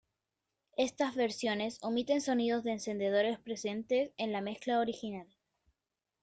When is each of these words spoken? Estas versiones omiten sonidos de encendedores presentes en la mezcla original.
Estas 0.77 1.13
versiones 1.13 1.77
omiten 1.83 2.21
sonidos 2.21 2.63
de 2.63 2.71
encendedores 2.71 3.37
presentes 3.39 4.09
en 4.17 4.31
la 4.31 4.41
mezcla 4.41 4.79
original. 4.79 5.27